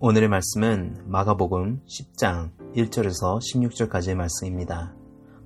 오늘의 0.00 0.28
말씀은 0.28 1.06
마가복음 1.06 1.80
10장 1.84 2.52
1절에서 2.76 3.40
16절까지의 3.40 4.14
말씀입니다. 4.14 4.94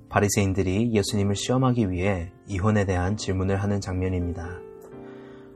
바리새인들이 0.09 0.93
예수님을 0.93 1.35
시험하기 1.35 1.89
위해 1.89 2.31
이혼에 2.47 2.85
대한 2.85 3.17
질문을 3.17 3.63
하는 3.63 3.81
장면입니다. 3.81 4.59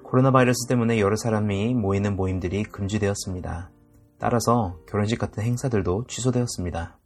코로나 0.01 0.31
바이러스 0.31 0.67
때문에 0.67 0.99
여러 0.99 1.15
사람이 1.15 1.75
모이는 1.75 2.15
모임들이 2.15 2.63
금지되었습니다. 2.63 3.69
따라서 4.17 4.79
결혼식 4.87 5.19
같은 5.19 5.43
행사들도 5.43 6.05
취소되었습니다. 6.07 6.97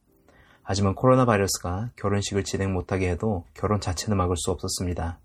하지만 0.63 0.95
코로나 0.95 1.25
바이러스가 1.25 1.89
결혼식을 1.97 2.45
진행 2.45 2.71
못하게 2.71 3.09
해도 3.09 3.43
결혼 3.53 3.81
자체는 3.81 4.15
막을 4.15 4.37
수 4.37 4.51
없었습니다. 4.51 5.19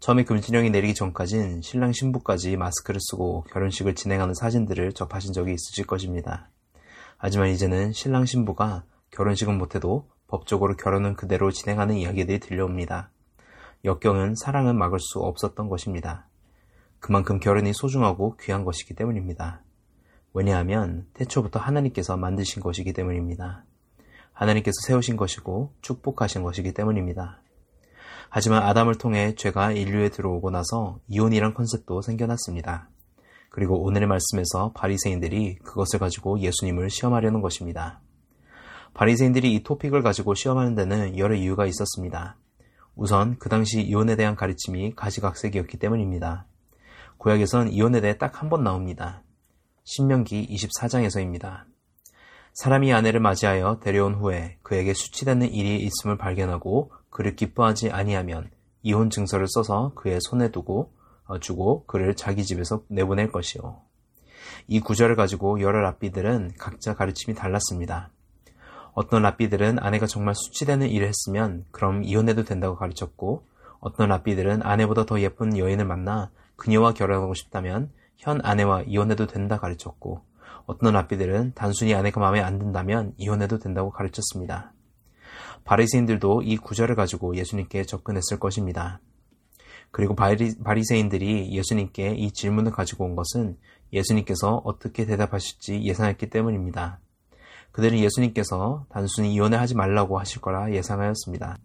처음에 0.00 0.24
금지령이 0.24 0.70
내리기 0.70 0.94
전까진 0.94 1.60
신랑 1.60 1.92
신부까지 1.92 2.56
마스크를 2.56 2.98
쓰고 3.02 3.44
결혼식을 3.50 3.94
진행하는 3.94 4.32
사진들을 4.32 4.94
접하신 4.94 5.34
적이 5.34 5.52
있으실 5.52 5.86
것입니다. 5.86 6.48
하지만 7.18 7.50
이제는 7.50 7.92
신랑 7.92 8.24
신부가 8.24 8.84
결혼식은 9.10 9.58
못해도 9.58 10.08
법적으로 10.26 10.74
결혼은 10.76 11.16
그대로 11.16 11.50
진행하는 11.50 11.96
이야기들이 11.96 12.40
들려옵니다. 12.40 13.10
역경은 13.84 14.36
사랑은 14.36 14.78
막을 14.78 15.00
수 15.00 15.18
없었던 15.18 15.68
것입니다. 15.68 16.26
그만큼 16.98 17.38
결혼이 17.38 17.74
소중하고 17.74 18.38
귀한 18.40 18.64
것이기 18.64 18.94
때문입니다. 18.94 19.62
왜냐하면 20.32 21.06
태초부터 21.12 21.58
하나님께서 21.58 22.16
만드신 22.16 22.62
것이기 22.62 22.94
때문입니다. 22.94 23.64
하나님께서 24.32 24.76
세우신 24.86 25.18
것이고 25.18 25.74
축복하신 25.82 26.42
것이기 26.42 26.72
때문입니다. 26.72 27.42
하지만 28.30 28.62
아담을 28.62 28.94
통해 28.94 29.34
죄가 29.34 29.72
인류에 29.72 30.08
들어오고 30.10 30.50
나서 30.50 31.00
이혼이란 31.08 31.52
컨셉도 31.52 32.00
생겨났습니다. 32.02 32.88
그리고 33.50 33.82
오늘의 33.82 34.06
말씀에서 34.06 34.72
바리새인들이 34.74 35.56
그것을 35.56 35.98
가지고 35.98 36.38
예수님을 36.38 36.90
시험하려는 36.90 37.40
것입니다. 37.40 38.00
바리새인들이 38.94 39.52
이 39.54 39.62
토픽을 39.64 40.02
가지고 40.02 40.34
시험하는 40.34 40.76
데는 40.76 41.18
여러 41.18 41.34
이유가 41.34 41.66
있었습니다. 41.66 42.36
우선 42.94 43.36
그 43.38 43.48
당시 43.48 43.82
이혼에 43.82 44.14
대한 44.14 44.36
가르침이 44.36 44.94
가지각색이었기 44.94 45.78
때문입니다. 45.78 46.46
구약에선 47.18 47.72
이혼에 47.72 48.00
대해 48.00 48.16
딱 48.16 48.40
한 48.42 48.48
번 48.48 48.62
나옵니다. 48.62 49.22
신명기 49.84 50.46
24장에서입니다. 50.48 51.64
사람이 52.52 52.92
아내를 52.92 53.20
맞이하여 53.20 53.80
데려온 53.80 54.14
후에 54.14 54.58
그에게 54.62 54.92
수치되는 54.92 55.52
일이 55.52 55.76
있음을 55.76 56.18
발견하고 56.18 56.90
그를 57.08 57.36
기뻐하지 57.36 57.90
아니하면 57.90 58.50
이혼 58.82 59.10
증서를 59.10 59.46
써서 59.48 59.92
그의 59.94 60.18
손에 60.20 60.50
두고 60.50 60.92
어, 61.26 61.38
주고 61.38 61.84
그를 61.86 62.14
자기 62.14 62.44
집에서 62.44 62.82
내보낼 62.88 63.30
것이요. 63.30 63.80
이 64.66 64.80
구절을 64.80 65.16
가지고 65.16 65.60
여러 65.60 65.80
랍비들은 65.80 66.52
각자 66.58 66.94
가르침이 66.94 67.36
달랐습니다. 67.36 68.10
어떤 68.92 69.22
랍비들은 69.22 69.78
아내가 69.78 70.06
정말 70.06 70.34
수치되는 70.34 70.88
일을 70.88 71.06
했으면 71.06 71.64
그럼 71.70 72.02
이혼해도 72.02 72.44
된다고 72.44 72.76
가르쳤고 72.76 73.44
어떤 73.78 74.08
랍비들은 74.08 74.62
아내보다 74.62 75.06
더 75.06 75.20
예쁜 75.20 75.56
여인을 75.56 75.84
만나 75.84 76.30
그녀와 76.56 76.92
결혼하고 76.92 77.34
싶다면 77.34 77.90
현 78.16 78.40
아내와 78.44 78.82
이혼해도 78.82 79.26
된다 79.26 79.58
가르쳤고 79.58 80.22
어떤 80.66 80.94
랍비들은 80.94 81.52
단순히 81.54 81.94
아내가 81.94 82.20
마음에 82.20 82.40
안 82.40 82.58
든다면 82.58 83.14
이혼해도 83.16 83.58
된다고 83.58 83.90
가르쳤습니다. 83.90 84.72
바리새인들도 85.64 86.42
이 86.42 86.56
구절을 86.56 86.94
가지고 86.94 87.36
예수님께 87.36 87.84
접근했을 87.84 88.38
것입니다. 88.38 89.00
그리고 89.90 90.14
바리, 90.14 90.56
바리새인들이 90.62 91.50
예수님께 91.52 92.14
이 92.14 92.32
질문을 92.32 92.72
가지고 92.72 93.04
온 93.04 93.16
것은 93.16 93.56
예수님께서 93.92 94.62
어떻게 94.64 95.04
대답하실지 95.04 95.82
예상했기 95.82 96.30
때문입니다. 96.30 97.00
그들은 97.72 97.98
예수님께서 97.98 98.86
단순히 98.88 99.34
이혼을 99.34 99.58
하지 99.58 99.74
말라고 99.74 100.18
하실 100.18 100.40
거라 100.40 100.72
예상하였습니다. 100.72 101.58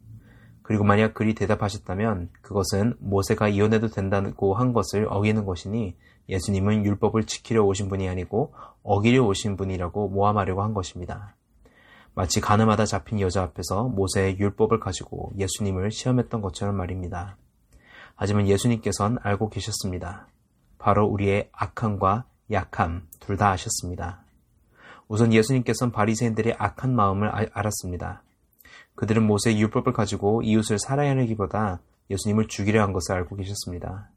그리고 0.62 0.84
만약 0.84 1.14
그리 1.14 1.36
대답하셨다면 1.36 2.30
그것은 2.42 2.96
모세가 3.00 3.50
이혼해도 3.50 3.90
된다고 3.90 4.56
한 4.56 4.74
것을 4.74 5.06
어기는 5.10 5.46
것이니 5.46 5.96
예수님은 6.30 6.86
율법을 6.86 7.26
지키려 7.26 7.64
오신 7.64 7.90
분이 7.90 8.08
아니고 8.10 8.54
어기려 8.84 9.24
오신 9.24 9.58
분이라고 9.58 10.10
모함하려고 10.10 10.64
한 10.64 10.74
것입니다. 10.74 11.36
마치 12.14 12.40
가늠하다 12.40 12.86
잡힌 12.86 13.20
여자 13.20 13.44
앞에서 13.44 13.84
모세의 13.90 14.40
율법을 14.40 14.80
가지고 14.80 15.34
예수님을 15.38 15.92
시험했던 15.92 16.42
것처럼 16.42 16.76
말입니다. 16.76 17.38
하지만 18.16 18.48
예수님께서는 18.48 19.18
알고 19.22 19.50
계셨습니다. 19.50 20.28
바로 20.78 21.06
우리의 21.08 21.50
악함과 21.52 22.26
약함 22.52 23.08
둘 23.20 23.38
다 23.38 23.52
아셨습니다. 23.52 24.24
우선 25.08 25.34
예수님께서는 25.34 25.92
바리새인들의 25.92 26.56
악한 26.58 26.96
마음을 26.96 27.30
아, 27.36 27.46
알았습니다. 27.54 28.24
그들은 28.96 29.28
모세의 29.28 29.60
율법을 29.60 29.94
가지고 29.94 30.42
이웃을 30.42 30.80
사랑하기보다 30.80 31.80
예수님을 32.10 32.48
죽이려 32.48 32.82
한 32.82 32.94
것을 32.94 33.14
알고 33.16 33.36
계셨습니다. 33.36 34.10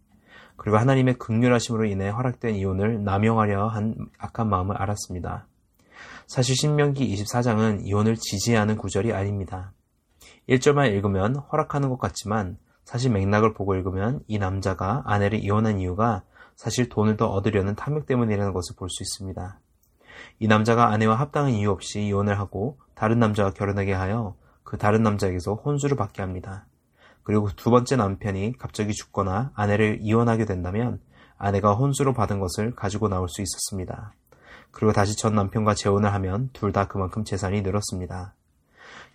그리고 0.59 0.77
하나님의 0.77 1.15
극률하심으로 1.15 1.87
인해 1.87 2.11
허락된 2.11 2.57
이혼을 2.57 3.03
남용하려 3.05 3.69
한 3.69 3.95
악한 4.19 4.51
마음을 4.51 4.77
알았습니다. 4.77 5.47
사실 6.27 6.55
신명기 6.55 7.11
24장은 7.15 7.87
이혼을 7.87 8.17
지지하는 8.17 8.77
구절이 8.77 9.15
아닙니다. 9.15 9.73
1절만 10.49 10.91
읽으면 10.93 11.37
허락하는 11.37 11.89
것 11.89 11.99
같지만 11.99 12.59
사실 12.85 13.11
맥락을 13.11 13.55
보고 13.55 13.75
읽으면 13.75 14.21
이 14.27 14.39
남자가 14.39 15.03
아내를 15.07 15.39
이혼한 15.43 15.79
이유가 15.79 16.23
사실 16.57 16.89
돈을 16.89 17.17
더 17.17 17.29
얻으려는 17.29 17.75
탐욕 17.75 18.05
때문이라는 18.07 18.53
것을 18.53 18.77
볼 18.77 18.89
수 18.91 19.03
있습니다. 19.03 19.61
이 20.41 20.49
남자가 20.49 20.89
아내와 20.89 21.15
합당한 21.15 21.53
이유 21.53 21.71
없이 21.71 22.03
이혼을 22.03 22.39
하고 22.39 22.79
다른 22.95 23.19
남자와 23.19 23.53
결혼하게 23.53 23.93
하여 23.93 24.37
그 24.65 24.77
다른 24.77 25.03
남자에게서 25.03 25.55
혼수를 25.55 25.97
받게 25.97 26.21
합니다. 26.21 26.67
그리고 27.29 27.51
두 27.55 27.69
번째 27.71 27.97
남편이 27.97 28.55
갑자기 28.59 28.95
죽거나 28.95 29.53
아내를 29.55 29.99
이혼하게 30.01 30.47
된다면 30.47 30.99
아내가 31.37 31.75
혼수로 31.75 32.15
받은 32.15 32.41
것을 32.41 32.75
가지고 32.75 33.09
나올 33.09 33.29
수 33.29 33.43
있었습니다. 33.43 34.15
그리고 34.71 34.95
다시 34.95 35.15
전 35.15 35.35
남편과 35.35 35.75
재혼을 35.75 36.15
하면 36.15 36.49
둘 36.55 36.73
다 36.73 36.89
그만큼 36.89 37.25
재산이 37.25 37.61
늘었습니다. 37.61 38.33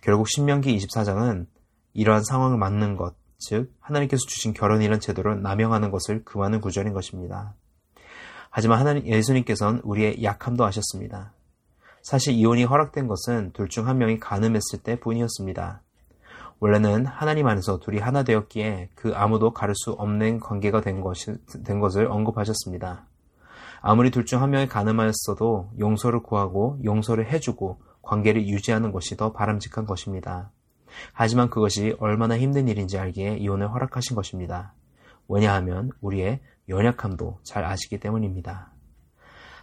결국 0.00 0.28
신명기 0.28 0.78
24장은 0.78 1.46
이러한 1.94 2.22
상황을 2.22 2.56
막는 2.56 2.94
것, 2.94 3.16
즉 3.38 3.74
하나님께서 3.80 4.20
주신 4.28 4.52
결혼이란 4.52 5.00
제도를 5.00 5.42
남용하는 5.42 5.90
것을 5.90 6.24
금하는 6.24 6.60
구절인 6.60 6.92
것입니다. 6.92 7.54
하지만 8.48 8.78
하나님 8.78 9.08
예수님께서는 9.08 9.80
우리의 9.82 10.22
약함도 10.22 10.64
아셨습니다. 10.64 11.32
사실 12.02 12.34
이혼이 12.34 12.62
허락된 12.62 13.08
것은 13.08 13.50
둘 13.54 13.68
중 13.68 13.88
한 13.88 13.98
명이 13.98 14.20
가늠했을 14.20 14.84
때 14.84 15.00
뿐이었습니다. 15.00 15.82
원래는 16.60 17.06
하나님 17.06 17.46
안에서 17.46 17.78
둘이 17.78 17.98
하나 17.98 18.22
되었기에 18.22 18.90
그 18.94 19.12
아무도 19.14 19.52
가를 19.52 19.74
수 19.74 19.92
없는 19.92 20.40
관계가 20.40 20.80
된, 20.80 21.00
것이, 21.00 21.34
된 21.64 21.80
것을 21.80 22.06
언급하셨습니다. 22.06 23.06
아무리 23.80 24.10
둘 24.10 24.24
중 24.24 24.40
한 24.40 24.50
명이 24.50 24.68
가늠하였어도 24.68 25.72
용서를 25.78 26.22
구하고 26.22 26.78
용서를 26.84 27.30
해주고 27.30 27.82
관계를 28.02 28.46
유지하는 28.48 28.92
것이 28.92 29.16
더 29.16 29.32
바람직한 29.32 29.84
것입니다. 29.84 30.50
하지만 31.12 31.50
그것이 31.50 31.96
얼마나 31.98 32.38
힘든 32.38 32.68
일인지 32.68 32.98
알기에 32.98 33.36
이혼을 33.36 33.70
허락하신 33.72 34.16
것입니다. 34.16 34.74
왜냐하면 35.28 35.90
우리의 36.00 36.40
연약함도 36.68 37.40
잘 37.42 37.64
아시기 37.64 37.98
때문입니다. 37.98 38.72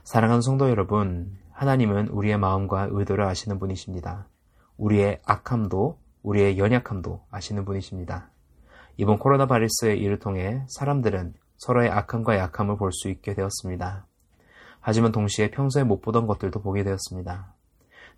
사랑하는 0.03 0.41
성도 0.41 0.69
여러분, 0.69 1.37
하나님은 1.51 2.09
우리의 2.09 2.37
마음과 2.37 2.89
의도를 2.91 3.25
아시는 3.25 3.59
분이십니다. 3.59 4.27
우리의 4.77 5.19
악함도 5.25 5.99
우리의 6.23 6.57
연약함도 6.57 7.25
아시는 7.31 7.65
분이십니다. 7.65 8.29
이번 8.97 9.19
코로나 9.19 9.47
바이러스의 9.47 9.99
일을 9.99 10.19
통해 10.19 10.63
사람들은 10.67 11.33
서로의 11.57 11.89
악함과 11.89 12.37
약함을 12.37 12.77
볼 12.77 12.91
수 12.91 13.09
있게 13.09 13.33
되었습니다. 13.33 14.05
하지만 14.79 15.11
동시에 15.11 15.51
평소에 15.51 15.83
못 15.83 16.01
보던 16.01 16.27
것들도 16.27 16.61
보게 16.61 16.83
되었습니다. 16.83 17.53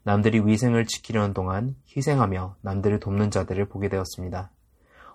남들이 0.03 0.39
위생을 0.45 0.85
지키려는 0.85 1.33
동안 1.33 1.75
희생하며 1.95 2.57
남들을 2.61 2.99
돕는 2.99 3.31
자들을 3.31 3.65
보게 3.69 3.89
되었습니다. 3.89 4.49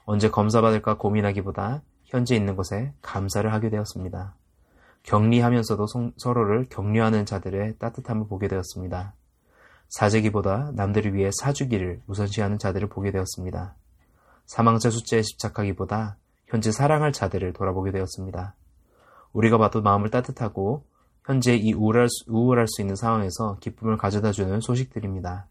언제 0.05 0.31
검사받을까 0.31 0.97
고민하기보다 0.97 1.83
현재 2.05 2.35
있는 2.35 2.57
곳에 2.57 2.93
감사를 3.03 3.53
하게 3.53 3.69
되었습니다. 3.69 4.35
격리하면서도 5.03 5.87
서로를 6.17 6.67
격려하는 6.71 7.27
자들의 7.27 7.77
따뜻함을 7.79 8.29
보게 8.29 8.49
되었습니다. 8.49 9.15
사재기보다 9.89 10.73
남들을 10.75 11.15
위해 11.15 11.31
사주기를 11.41 12.03
우선시하는 12.07 12.59
자들을 12.59 12.89
보게 12.89 13.11
되었습니다. 13.11 13.75
사망자 14.47 14.91
숫자에 14.91 15.23
집착하기보다 15.23 16.17
현재 16.47 16.73
사랑할 16.73 17.13
자들을 17.13 17.53
돌아보게 17.53 17.91
되었습니다. 17.91 18.55
우리가 19.33 19.59
봐도 19.59 19.83
마음을 19.83 20.11
따뜻하고 20.11 20.85
현재 21.25 21.55
이 21.55 21.75
우울할 21.75 22.09
수, 22.09 22.25
우울할 22.29 22.67
수 22.69 22.81
있는 22.81 22.97
상황에서 22.97 23.59
기쁨을 23.61 23.99
가져다 23.99 24.33
주는 24.33 24.61
소식들입니다. 24.61 25.47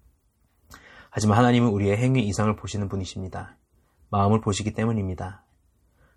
하지만 1.12 1.38
하나님은 1.38 1.70
우리의 1.70 1.98
행위 1.98 2.28
이상을 2.28 2.56
보시는 2.56 2.90
분이십니다. 2.90 3.56
마음을 4.10 4.42
보시기 4.42 4.74
때문입니다. 4.74 5.44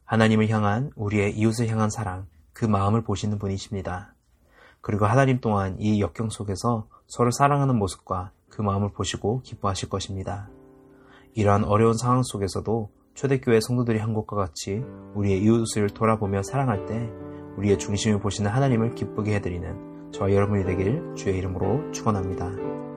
하나님을 0.05 0.49
향한 0.49 0.91
우리의 0.97 1.37
이웃을 1.37 1.69
향한 1.69 1.91
사랑, 1.91 2.27
그 2.53 2.65
마음을 2.65 3.03
보시는 3.03 3.39
분이십니다. 3.39 4.15
그리고 4.81 5.07
하나님 5.07 5.41
또한 5.41 5.77
이 5.79 6.01
역경 6.01 6.31
속에서 6.31 6.87
서로 7.07 7.31
사랑하는 7.31 7.77
모습과 7.77 8.33
그 8.49 8.63
마음을 8.63 8.91
보시고 8.93 9.43
기뻐하실 9.43 9.89
것입니다. 9.89 10.49
이러한 11.35 11.65
어려운 11.65 11.95
상황 11.95 12.23
속에서도 12.23 12.91
초대교회 13.15 13.61
성도들이 13.61 13.99
한 13.99 14.15
것과 14.15 14.37
같이 14.37 14.83
우리의 15.15 15.43
이웃을 15.43 15.91
돌아보며 15.91 16.43
사랑할 16.43 16.87
때 16.87 17.11
우리의 17.57 17.79
중심을 17.79 18.21
보시는 18.21 18.51
하나님을 18.51 18.95
기쁘게 18.95 19.35
해드리는 19.37 20.13
저와 20.13 20.33
여러분이 20.33 20.65
되길 20.65 21.15
주의 21.15 21.37
이름으로 21.37 21.93
축원합니다. 21.93 22.90